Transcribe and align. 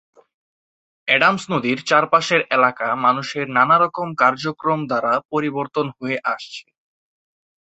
Adams 1.07 1.43
নদীর 1.53 1.79
চারপাশের 1.89 2.41
এলাকা 2.55 2.87
মানুষের 3.05 3.45
নানারকম 3.57 4.07
কার্যক্রম 4.21 4.79
দ্বারা 4.89 5.13
পরিবর্তন 5.31 5.85
হয়ে 5.97 6.17
আসছে। 6.33 6.65